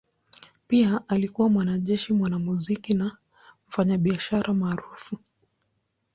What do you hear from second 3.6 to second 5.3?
mfanyabiashara maarufu.